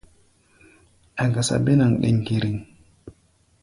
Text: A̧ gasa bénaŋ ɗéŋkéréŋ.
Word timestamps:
A̧ 1.23 1.29
gasa 1.33 1.57
bénaŋ 1.65 1.91
ɗéŋkéréŋ. 2.01 2.55